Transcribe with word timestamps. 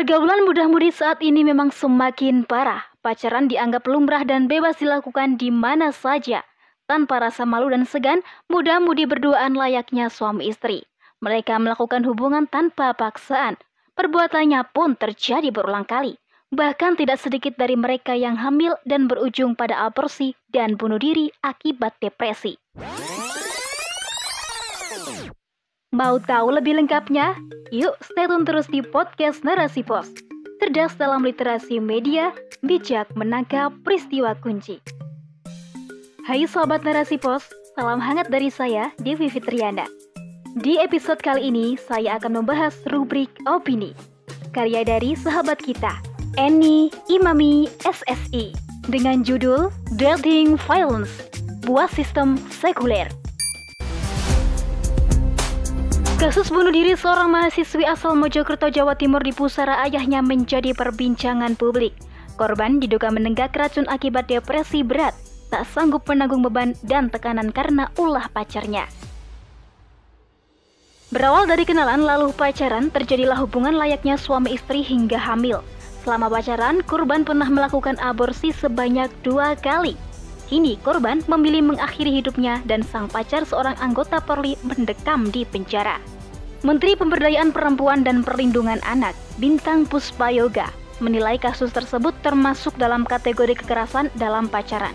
Pergaulan 0.00 0.48
mudah-mudi 0.48 0.96
saat 0.96 1.20
ini 1.20 1.44
memang 1.44 1.68
semakin 1.68 2.48
parah. 2.48 2.88
Pacaran 3.04 3.52
dianggap 3.52 3.84
lumrah 3.84 4.24
dan 4.24 4.48
bebas 4.48 4.80
dilakukan 4.80 5.36
di 5.36 5.52
mana 5.52 5.92
saja. 5.92 6.40
Tanpa 6.88 7.20
rasa 7.20 7.44
malu 7.44 7.68
dan 7.68 7.84
segan, 7.84 8.24
mudah-mudi 8.48 9.04
berduaan 9.04 9.52
layaknya 9.52 10.08
suami 10.08 10.48
istri. 10.48 10.88
Mereka 11.20 11.52
melakukan 11.60 12.00
hubungan 12.08 12.48
tanpa 12.48 12.96
paksaan. 12.96 13.60
Perbuatannya 13.92 14.72
pun 14.72 14.96
terjadi 14.96 15.52
berulang 15.52 15.84
kali. 15.84 16.16
Bahkan 16.48 16.96
tidak 16.96 17.20
sedikit 17.20 17.60
dari 17.60 17.76
mereka 17.76 18.16
yang 18.16 18.40
hamil 18.40 18.80
dan 18.88 19.04
berujung 19.04 19.52
pada 19.52 19.84
aborsi 19.84 20.32
dan 20.48 20.80
bunuh 20.80 20.96
diri 20.96 21.28
akibat 21.44 22.00
depresi. 22.00 22.56
Mau 25.90 26.22
tahu 26.22 26.54
lebih 26.54 26.78
lengkapnya? 26.78 27.34
Yuk 27.74 27.98
stay 27.98 28.30
tune 28.30 28.46
terus 28.46 28.70
di 28.70 28.78
podcast 28.78 29.42
Narasi 29.42 29.82
Pos. 29.82 30.06
Cerdas 30.62 30.94
dalam 30.94 31.26
literasi 31.26 31.82
media, 31.82 32.30
bijak 32.62 33.10
menangkap 33.18 33.74
peristiwa 33.82 34.38
kunci. 34.38 34.78
Hai 36.22 36.46
Sobat 36.46 36.86
Narasi 36.86 37.18
Pos, 37.18 37.42
salam 37.74 37.98
hangat 37.98 38.30
dari 38.30 38.54
saya, 38.54 38.94
Devi 39.02 39.26
Fitriana. 39.26 39.82
Di 40.62 40.78
episode 40.78 41.18
kali 41.26 41.50
ini, 41.50 41.74
saya 41.74 42.22
akan 42.22 42.38
membahas 42.38 42.78
rubrik 42.94 43.34
opini. 43.50 43.90
Karya 44.54 44.86
dari 44.86 45.18
sahabat 45.18 45.58
kita, 45.58 45.90
Eni 46.38 46.94
Imami 47.10 47.66
SSI, 47.82 48.54
dengan 48.86 49.26
judul 49.26 49.74
Dating 49.98 50.54
Violence, 50.70 51.26
Buah 51.66 51.90
Sistem 51.90 52.38
Sekuler. 52.46 53.10
Kasus 56.20 56.52
bunuh 56.52 56.68
diri 56.68 56.92
seorang 56.92 57.32
mahasiswi 57.32 57.88
asal 57.88 58.12
Mojokerto, 58.12 58.68
Jawa 58.68 58.92
Timur 58.92 59.24
di 59.24 59.32
pusara 59.32 59.80
ayahnya 59.88 60.20
menjadi 60.20 60.76
perbincangan 60.76 61.56
publik. 61.56 61.96
Korban 62.36 62.76
diduga 62.76 63.08
menenggak 63.08 63.56
racun 63.56 63.88
akibat 63.88 64.28
depresi 64.28 64.84
berat, 64.84 65.16
tak 65.48 65.64
sanggup 65.72 66.04
menanggung 66.04 66.44
beban 66.44 66.76
dan 66.84 67.08
tekanan 67.08 67.48
karena 67.48 67.88
ulah 67.96 68.28
pacarnya. 68.36 68.84
Berawal 71.08 71.48
dari 71.48 71.64
kenalan 71.64 72.04
lalu 72.04 72.36
pacaran, 72.36 72.92
terjadilah 72.92 73.40
hubungan 73.40 73.80
layaknya 73.80 74.20
suami 74.20 74.60
istri 74.60 74.84
hingga 74.84 75.16
hamil. 75.16 75.64
Selama 76.04 76.28
pacaran, 76.28 76.84
korban 76.84 77.24
pernah 77.24 77.48
melakukan 77.48 77.96
aborsi 77.96 78.52
sebanyak 78.52 79.08
dua 79.24 79.56
kali. 79.56 79.96
Kini 80.50 80.74
korban 80.82 81.22
memilih 81.30 81.62
mengakhiri 81.62 82.10
hidupnya 82.18 82.58
dan 82.66 82.82
sang 82.82 83.06
pacar 83.06 83.46
seorang 83.46 83.78
anggota 83.78 84.18
Polri 84.18 84.58
mendekam 84.66 85.30
di 85.30 85.46
penjara. 85.46 86.02
Menteri 86.66 86.98
Pemberdayaan 86.98 87.54
Perempuan 87.54 88.02
dan 88.02 88.26
Perlindungan 88.26 88.82
Anak, 88.82 89.14
Bintang 89.38 89.86
Puspayoga, 89.86 90.66
menilai 90.98 91.38
kasus 91.38 91.70
tersebut 91.70 92.12
termasuk 92.26 92.74
dalam 92.82 93.06
kategori 93.06 93.62
kekerasan 93.62 94.10
dalam 94.18 94.50
pacaran. 94.50 94.92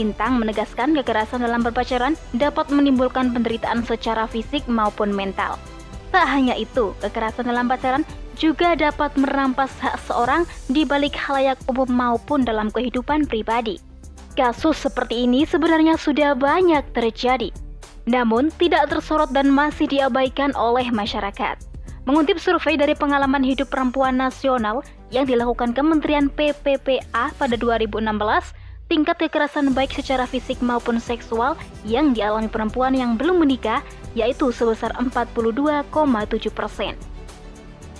Bintang 0.00 0.40
menegaskan 0.40 0.96
kekerasan 0.96 1.44
dalam 1.44 1.60
berpacaran 1.60 2.16
dapat 2.32 2.72
menimbulkan 2.72 3.36
penderitaan 3.36 3.84
secara 3.84 4.24
fisik 4.24 4.64
maupun 4.64 5.12
mental. 5.12 5.60
Tak 6.08 6.24
hanya 6.24 6.56
itu, 6.56 6.96
kekerasan 7.04 7.52
dalam 7.52 7.68
pacaran 7.68 8.00
juga 8.40 8.72
dapat 8.72 9.12
merampas 9.20 9.76
hak 9.76 10.00
seorang 10.08 10.48
di 10.72 10.88
balik 10.88 11.12
halayak 11.12 11.60
umum 11.68 11.88
maupun 11.92 12.48
dalam 12.48 12.72
kehidupan 12.72 13.28
pribadi. 13.28 13.76
Kasus 14.36 14.76
seperti 14.84 15.24
ini 15.24 15.48
sebenarnya 15.48 15.96
sudah 15.96 16.36
banyak 16.36 16.84
terjadi, 16.92 17.48
namun 18.04 18.52
tidak 18.60 18.92
tersorot 18.92 19.32
dan 19.32 19.48
masih 19.48 19.88
diabaikan 19.88 20.52
oleh 20.52 20.92
masyarakat. 20.92 21.56
Mengutip 22.04 22.36
survei 22.36 22.76
dari 22.76 22.92
pengalaman 22.92 23.40
hidup 23.40 23.72
perempuan 23.72 24.20
nasional 24.20 24.84
yang 25.08 25.24
dilakukan 25.24 25.72
Kementerian 25.72 26.28
PPPA 26.28 27.32
pada 27.32 27.56
2016, 27.56 28.12
tingkat 28.92 29.16
kekerasan 29.24 29.72
baik 29.72 29.96
secara 29.96 30.28
fisik 30.28 30.60
maupun 30.60 31.00
seksual 31.00 31.56
yang 31.88 32.12
dialami 32.12 32.52
perempuan 32.52 32.92
yang 32.92 33.16
belum 33.16 33.40
menikah 33.40 33.80
yaitu 34.12 34.52
sebesar 34.52 34.92
42,7 35.00 35.88
persen. 36.52 36.92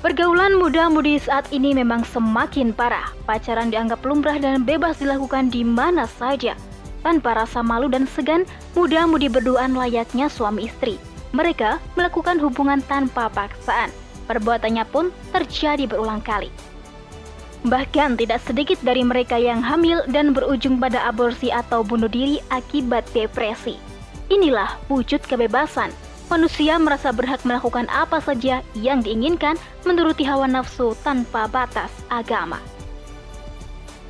Pergaulan 0.07 0.55
muda-mudi 0.63 1.19
saat 1.19 1.51
ini 1.51 1.75
memang 1.75 2.07
semakin 2.07 2.71
parah. 2.71 3.11
Pacaran 3.27 3.75
dianggap 3.75 4.07
lumrah 4.07 4.39
dan 4.39 4.63
bebas 4.63 5.03
dilakukan 5.03 5.51
di 5.51 5.67
mana 5.67 6.07
saja. 6.07 6.55
Tanpa 7.03 7.35
rasa 7.35 7.59
malu 7.59 7.91
dan 7.91 8.07
segan, 8.07 8.47
muda-mudi 8.79 9.27
berduaan 9.27 9.75
layaknya 9.75 10.31
suami 10.31 10.71
istri. 10.71 10.95
Mereka 11.35 11.83
melakukan 11.99 12.39
hubungan 12.39 12.87
tanpa 12.87 13.27
paksaan. 13.35 13.91
Perbuatannya 14.31 14.87
pun 14.95 15.11
terjadi 15.35 15.91
berulang 15.91 16.23
kali. 16.23 16.55
Bahkan 17.67 18.15
tidak 18.15 18.47
sedikit 18.47 18.79
dari 18.87 19.03
mereka 19.03 19.35
yang 19.35 19.59
hamil 19.59 20.07
dan 20.07 20.31
berujung 20.31 20.79
pada 20.79 21.03
aborsi 21.03 21.51
atau 21.51 21.83
bunuh 21.83 22.07
diri 22.07 22.39
akibat 22.55 23.11
depresi. 23.11 23.75
Inilah 24.31 24.79
wujud 24.87 25.27
kebebasan 25.27 25.91
manusia 26.27 26.75
merasa 26.79 27.15
berhak 27.15 27.43
melakukan 27.47 27.87
apa 27.91 28.19
saja 28.19 28.63
yang 28.75 29.03
diinginkan 29.03 29.55
menuruti 29.87 30.27
hawa 30.27 30.51
nafsu 30.51 30.99
tanpa 31.07 31.47
batas 31.47 31.91
agama. 32.11 32.59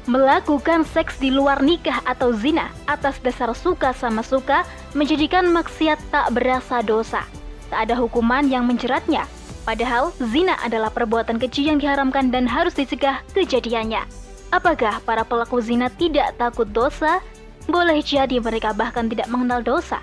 Melakukan 0.06 0.86
seks 0.86 1.18
di 1.18 1.34
luar 1.34 1.60
nikah 1.66 1.98
atau 2.06 2.30
zina 2.30 2.70
atas 2.86 3.18
dasar 3.18 3.50
suka 3.58 3.90
sama 3.90 4.22
suka 4.22 4.62
menjadikan 4.94 5.50
maksiat 5.50 5.98
tak 6.14 6.30
berasa 6.30 6.78
dosa. 6.80 7.26
Tak 7.68 7.90
ada 7.90 7.98
hukuman 7.98 8.46
yang 8.46 8.70
menjeratnya. 8.70 9.26
Padahal 9.66 10.14
zina 10.30 10.54
adalah 10.62 10.94
perbuatan 10.94 11.42
keji 11.42 11.66
yang 11.66 11.82
diharamkan 11.82 12.30
dan 12.30 12.46
harus 12.46 12.78
dicegah 12.78 13.18
kejadiannya. 13.34 14.06
Apakah 14.54 15.02
para 15.02 15.26
pelaku 15.26 15.58
zina 15.58 15.90
tidak 15.90 16.38
takut 16.38 16.70
dosa? 16.70 17.18
Boleh 17.66 17.98
jadi 17.98 18.38
mereka 18.38 18.70
bahkan 18.70 19.10
tidak 19.10 19.26
mengenal 19.26 19.58
dosa 19.58 19.98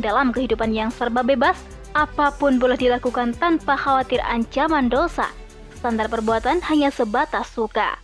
dalam 0.00 0.32
kehidupan 0.32 0.72
yang 0.72 0.92
serba 0.92 1.24
bebas, 1.24 1.56
apa 1.96 2.32
pun 2.36 2.60
boleh 2.60 2.76
dilakukan 2.76 3.32
tanpa 3.40 3.76
khawatir 3.76 4.20
ancaman 4.24 4.92
dosa. 4.92 5.32
Standar 5.80 6.12
perbuatan 6.12 6.60
hanya 6.68 6.92
sebatas 6.92 7.48
suka. 7.52 7.96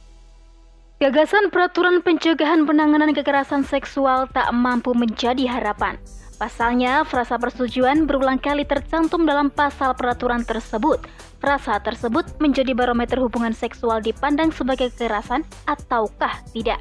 Gagasan 1.02 1.50
peraturan 1.50 1.98
pencegahan 1.98 2.62
penanganan 2.62 3.10
kekerasan 3.10 3.66
seksual 3.66 4.31
tak 4.31 4.48
mampu 4.54 4.94
menjadi 4.94 5.50
harapan. 5.50 5.98
Pasalnya, 6.38 7.02
frasa 7.02 7.38
persetujuan 7.38 8.06
berulang 8.06 8.38
kali 8.38 8.62
tercantum 8.62 9.26
dalam 9.26 9.50
pasal 9.50 9.94
peraturan 9.98 10.47
tersebut. 10.47 11.02
Frasa 11.42 11.82
tersebut 11.82 12.26
menjadi 12.38 12.70
barometer 12.70 13.19
hubungan 13.19 13.50
seksual 13.50 13.98
dipandang 13.98 14.54
sebagai 14.54 14.94
kekerasan 14.94 15.42
ataukah 15.66 16.38
tidak. 16.54 16.78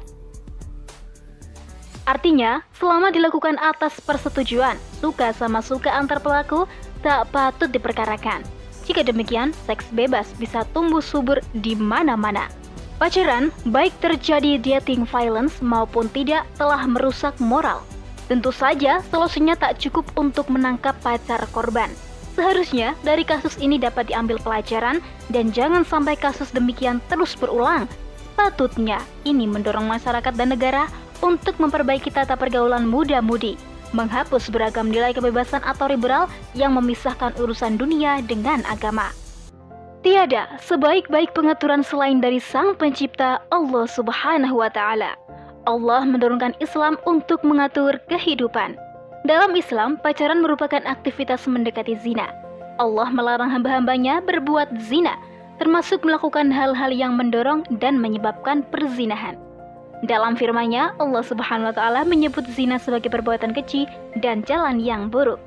Artinya, 2.12 2.60
selama 2.76 3.08
dilakukan 3.08 3.56
atas 3.56 3.96
persetujuan, 4.04 4.76
suka 5.00 5.32
sama 5.32 5.64
suka 5.64 5.88
antar 5.96 6.20
pelaku 6.20 6.68
tak 7.00 7.24
patut 7.32 7.72
diperkarakan. 7.72 8.44
Jika 8.84 9.00
demikian, 9.00 9.56
seks 9.64 9.88
bebas 9.96 10.28
bisa 10.36 10.68
tumbuh 10.76 11.00
subur 11.00 11.40
di 11.56 11.72
mana-mana. 11.72 12.52
Pacaran, 13.00 13.48
baik 13.72 13.96
terjadi 14.04 14.60
dating 14.60 15.08
violence 15.08 15.64
maupun 15.64 16.12
tidak, 16.12 16.44
telah 16.60 16.84
merusak 16.84 17.32
moral. 17.40 17.80
Tentu 18.28 18.52
saja, 18.52 19.00
solusinya 19.08 19.56
tak 19.56 19.80
cukup 19.80 20.04
untuk 20.20 20.52
menangkap 20.52 20.92
pacar 21.00 21.40
korban. 21.48 21.88
Seharusnya 22.36 22.92
dari 23.00 23.24
kasus 23.24 23.56
ini 23.56 23.80
dapat 23.80 24.12
diambil 24.12 24.36
pelajaran 24.44 25.00
dan 25.32 25.48
jangan 25.48 25.80
sampai 25.80 26.20
kasus 26.20 26.52
demikian 26.52 27.00
terus 27.08 27.32
berulang. 27.40 27.88
Patutnya 28.36 29.00
ini 29.28 29.44
mendorong 29.48 29.84
masyarakat 29.84 30.32
dan 30.32 30.52
negara 30.52 30.88
untuk 31.22 31.56
memperbaiki 31.62 32.10
tata 32.10 32.34
pergaulan 32.34 32.84
muda-mudi, 32.84 33.54
menghapus 33.94 34.50
beragam 34.50 34.90
nilai 34.90 35.14
kebebasan 35.14 35.62
atau 35.62 35.88
liberal 35.88 36.26
yang 36.52 36.74
memisahkan 36.74 37.32
urusan 37.38 37.78
dunia 37.78 38.20
dengan 38.26 38.60
agama. 38.66 39.14
Tiada 40.02 40.58
sebaik-baik 40.66 41.30
pengaturan 41.30 41.86
selain 41.86 42.18
dari 42.18 42.42
Sang 42.42 42.74
Pencipta 42.74 43.38
Allah 43.54 43.86
Subhanahu 43.86 44.58
wa 44.58 44.66
Ta'ala. 44.66 45.14
Allah 45.62 46.02
menurunkan 46.02 46.58
Islam 46.58 46.98
untuk 47.06 47.46
mengatur 47.46 48.02
kehidupan. 48.10 48.74
Dalam 49.22 49.54
Islam, 49.54 50.02
pacaran 50.02 50.42
merupakan 50.42 50.82
aktivitas 50.82 51.46
mendekati 51.46 51.94
zina. 52.02 52.26
Allah 52.82 53.06
melarang 53.14 53.46
hamba-hambanya 53.46 54.18
berbuat 54.26 54.74
zina, 54.82 55.14
termasuk 55.62 56.02
melakukan 56.02 56.50
hal-hal 56.50 56.90
yang 56.90 57.14
mendorong 57.14 57.62
dan 57.78 57.94
menyebabkan 58.02 58.66
perzinahan. 58.74 59.38
Dalam 60.02 60.34
firman-Nya, 60.34 60.98
Allah 60.98 61.22
Subhanahu 61.22 61.70
wa 61.70 61.76
taala 61.78 62.02
menyebut 62.02 62.42
zina 62.50 62.74
sebagai 62.74 63.06
perbuatan 63.06 63.54
keji 63.54 63.86
dan 64.18 64.42
jalan 64.42 64.82
yang 64.82 65.06
buruk. 65.06 65.38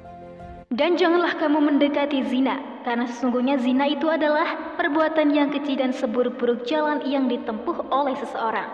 Dan 0.72 0.96
janganlah 0.96 1.36
kamu 1.36 1.60
mendekati 1.60 2.24
zina, 2.32 2.64
karena 2.88 3.04
sesungguhnya 3.04 3.60
zina 3.60 3.84
itu 3.84 4.08
adalah 4.08 4.56
perbuatan 4.80 5.36
yang 5.36 5.52
keji 5.52 5.76
dan 5.76 5.92
seburuk-buruk 5.92 6.64
jalan 6.64 7.04
yang 7.04 7.28
ditempuh 7.28 7.84
oleh 7.92 8.16
seseorang. 8.16 8.72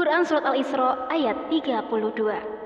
Quran 0.00 0.24
Surat 0.24 0.48
Al-Isra 0.48 1.10
ayat 1.12 1.36
32 1.52 2.56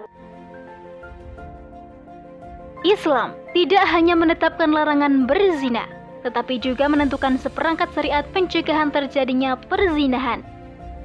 Islam 2.86 3.34
tidak 3.58 3.84
hanya 3.90 4.14
menetapkan 4.14 4.70
larangan 4.70 5.26
berzina, 5.26 5.90
tetapi 6.22 6.62
juga 6.62 6.86
menentukan 6.86 7.42
seperangkat 7.42 7.90
syariat 7.90 8.22
pencegahan 8.30 8.94
terjadinya 8.94 9.58
perzinahan. 9.66 10.46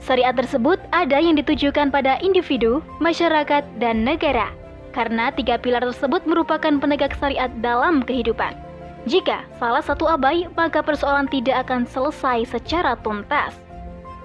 Syariat 0.08 0.32
tersebut 0.32 0.80
ada 0.96 1.20
yang 1.20 1.36
ditujukan 1.36 1.92
pada 1.92 2.16
individu, 2.24 2.80
masyarakat, 3.04 3.68
dan 3.76 4.08
negara, 4.08 4.48
karena 4.96 5.36
tiga 5.36 5.60
pilar 5.60 5.84
tersebut 5.84 6.24
merupakan 6.24 6.80
penegak 6.80 7.12
syariat 7.20 7.52
dalam 7.60 8.00
kehidupan. 8.00 8.56
Jika 9.04 9.44
salah 9.60 9.84
satu 9.84 10.08
abai, 10.08 10.48
maka 10.56 10.80
persoalan 10.80 11.28
tidak 11.28 11.68
akan 11.68 11.84
selesai 11.84 12.48
secara 12.48 12.96
tuntas. 13.04 13.52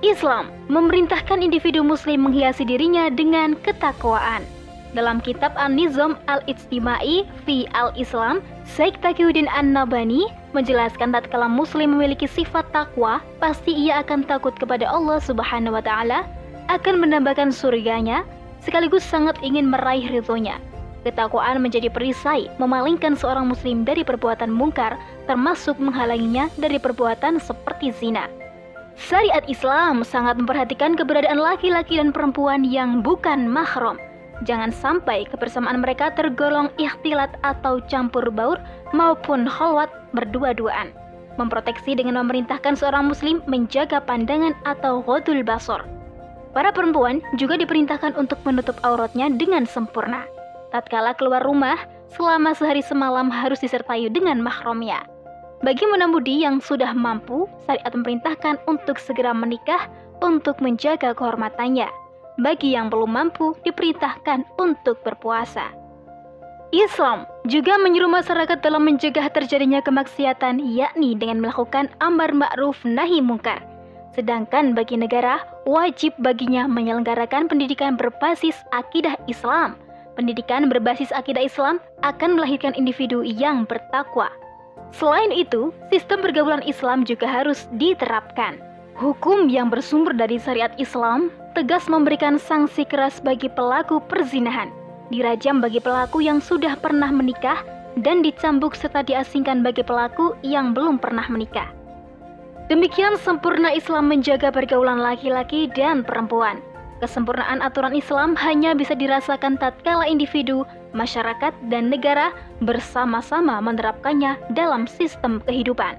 Islam 0.06 0.55
memerintahkan 0.70 1.43
individu 1.43 1.82
muslim 1.82 2.31
menghiasi 2.31 2.62
dirinya 2.62 3.11
dengan 3.11 3.58
ketakwaan. 3.67 4.46
Dalam 4.94 5.19
kitab 5.19 5.50
An-Nizam 5.58 6.14
Al-Ijtimai 6.31 7.26
fi 7.43 7.67
Al-Islam, 7.75 8.38
Syekh 8.62 9.03
Taqiyuddin 9.03 9.50
An-Nabani 9.50 10.31
menjelaskan 10.55 11.11
tatkala 11.11 11.50
muslim 11.50 11.99
memiliki 11.99 12.31
sifat 12.31 12.62
takwa, 12.70 13.19
pasti 13.43 13.75
ia 13.75 14.00
akan 14.06 14.23
takut 14.23 14.55
kepada 14.55 14.87
Allah 14.87 15.19
Subhanahu 15.19 15.75
wa 15.75 15.82
taala, 15.82 16.23
akan 16.70 17.03
menambahkan 17.03 17.50
surganya, 17.50 18.23
sekaligus 18.62 19.03
sangat 19.03 19.35
ingin 19.43 19.67
meraih 19.67 20.06
ridhonya. 20.06 20.62
Ketakwaan 21.03 21.59
menjadi 21.59 21.91
perisai 21.91 22.47
memalingkan 22.62 23.19
seorang 23.19 23.50
muslim 23.50 23.82
dari 23.82 24.06
perbuatan 24.06 24.55
mungkar, 24.55 24.94
termasuk 25.26 25.75
menghalanginya 25.82 26.47
dari 26.55 26.79
perbuatan 26.79 27.43
seperti 27.43 27.91
zina. 27.91 28.31
Syariat 28.94 29.43
Islam 29.50 30.06
sangat 30.06 30.38
memperhatikan 30.38 30.94
keberadaan 30.94 31.43
laki-laki 31.43 31.99
dan 31.99 32.15
perempuan 32.15 32.62
yang 32.62 33.03
bukan 33.03 33.50
mahram 33.50 33.99
Jangan 34.43 34.75
sampai 34.75 35.23
kebersamaan 35.31 35.79
mereka 35.79 36.11
tergolong 36.19 36.67
ikhtilat 36.75 37.39
atau 37.47 37.79
campur 37.87 38.27
baur 38.35 38.59
maupun 38.91 39.47
khalwat 39.47 39.91
berdua-duaan. 40.19 40.91
Memproteksi 41.39 41.94
dengan 41.94 42.19
memerintahkan 42.21 42.75
seorang 42.75 43.09
muslim 43.09 43.41
menjaga 43.47 44.03
pandangan 44.03 44.53
atau 44.67 45.00
ghodul 45.00 45.47
basor. 45.47 45.87
Para 46.53 46.69
perempuan 46.75 47.25
juga 47.41 47.56
diperintahkan 47.56 48.19
untuk 48.19 48.37
menutup 48.44 48.77
auratnya 48.85 49.33
dengan 49.33 49.65
sempurna. 49.65 50.29
Tatkala 50.75 51.17
keluar 51.17 51.41
rumah, 51.41 51.81
selama 52.12 52.53
sehari 52.53 52.85
semalam 52.85 53.33
harus 53.33 53.65
disertai 53.65 54.12
dengan 54.12 54.44
mahramnya. 54.44 55.00
Bagi 55.65 55.87
menamudi 55.89 56.43
yang 56.43 56.61
sudah 56.61 56.93
mampu, 56.93 57.49
syariat 57.65 57.93
memerintahkan 57.94 58.61
untuk 58.69 59.00
segera 59.00 59.33
menikah 59.33 59.89
untuk 60.21 60.61
menjaga 60.61 61.17
kehormatannya 61.17 62.01
bagi 62.40 62.73
yang 62.73 62.88
belum 62.88 63.12
mampu 63.12 63.52
diperintahkan 63.67 64.46
untuk 64.56 65.00
berpuasa. 65.05 65.82
Islam 66.73 67.29
juga 67.44 67.76
menyuruh 67.76 68.08
masyarakat 68.08 68.64
dalam 68.64 68.88
mencegah 68.88 69.29
terjadinya 69.29 69.84
kemaksiatan 69.84 70.56
yakni 70.73 71.12
dengan 71.12 71.44
melakukan 71.44 71.93
amar 72.00 72.32
ma'ruf 72.32 72.81
nahi 72.88 73.20
mungkar. 73.20 73.61
Sedangkan 74.17 74.73
bagi 74.73 74.96
negara, 74.96 75.44
wajib 75.69 76.17
baginya 76.20 76.64
menyelenggarakan 76.64 77.49
pendidikan 77.49 78.00
berbasis 78.00 78.56
akidah 78.73 79.17
Islam. 79.29 79.76
Pendidikan 80.17 80.69
berbasis 80.69 81.12
akidah 81.12 81.44
Islam 81.44 81.76
akan 82.05 82.40
melahirkan 82.40 82.73
individu 82.73 83.20
yang 83.20 83.69
bertakwa. 83.69 84.32
Selain 84.93 85.32
itu, 85.32 85.73
sistem 85.88 86.20
pergaulan 86.20 86.61
Islam 86.64 87.05
juga 87.08 87.25
harus 87.25 87.69
diterapkan. 87.81 88.61
Hukum 88.96 89.49
yang 89.49 89.73
bersumber 89.73 90.12
dari 90.12 90.37
syariat 90.37 90.73
Islam 90.76 91.32
tegas 91.52 91.84
memberikan 91.88 92.40
sanksi 92.40 92.88
keras 92.88 93.20
bagi 93.20 93.49
pelaku 93.52 94.00
perzinahan, 94.08 94.72
dirajam 95.12 95.60
bagi 95.60 95.78
pelaku 95.78 96.25
yang 96.25 96.40
sudah 96.40 96.76
pernah 96.81 97.12
menikah, 97.12 97.60
dan 98.00 98.25
dicambuk 98.25 98.72
serta 98.72 99.04
diasingkan 99.04 99.60
bagi 99.60 99.84
pelaku 99.84 100.32
yang 100.40 100.72
belum 100.72 100.96
pernah 100.96 101.28
menikah. 101.28 101.69
Demikian 102.72 103.20
sempurna 103.20 103.69
Islam 103.76 104.08
menjaga 104.08 104.49
pergaulan 104.49 104.96
laki-laki 104.96 105.69
dan 105.76 106.00
perempuan. 106.00 106.64
Kesempurnaan 107.04 107.60
aturan 107.60 107.93
Islam 107.93 108.32
hanya 108.38 108.72
bisa 108.72 108.96
dirasakan 108.96 109.58
tatkala 109.60 110.08
individu, 110.08 110.64
masyarakat, 110.96 111.52
dan 111.69 111.90
negara 111.93 112.32
bersama-sama 112.62 113.58
menerapkannya 113.60 114.38
dalam 114.55 114.88
sistem 114.88 115.43
kehidupan. 115.44 115.98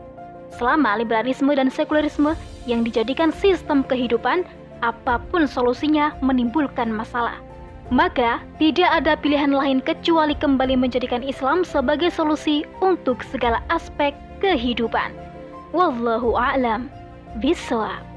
Selama 0.55 0.97
liberalisme 0.97 1.51
dan 1.53 1.67
sekularisme 1.67 2.33
yang 2.65 2.87
dijadikan 2.87 3.35
sistem 3.35 3.83
kehidupan 3.83 4.47
apa 4.83 5.23
pun 5.31 5.47
solusinya 5.47 6.11
menimbulkan 6.19 6.91
masalah. 6.91 7.39
Maka, 7.87 8.43
tidak 8.59 8.89
ada 9.03 9.15
pilihan 9.15 9.55
lain 9.55 9.79
kecuali 9.79 10.35
kembali 10.35 10.75
menjadikan 10.75 11.23
Islam 11.23 11.63
sebagai 11.63 12.11
solusi 12.11 12.67
untuk 12.83 13.23
segala 13.31 13.63
aspek 13.71 14.11
kehidupan. 14.43 15.15
Wallahu 15.71 16.35
a'lam 16.35 16.91
bishawab. 17.39 18.12